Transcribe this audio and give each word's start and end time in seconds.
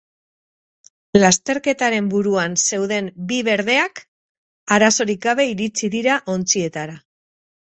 Lasterketaren 1.23 2.07
buruan 2.13 2.57
zeuden 2.69 3.11
bi 3.33 3.39
berdeak 3.49 4.01
arazorik 4.77 5.23
gabe 5.29 5.49
iritsi 5.51 5.91
dira 5.99 6.19
ontzietara. 6.39 6.99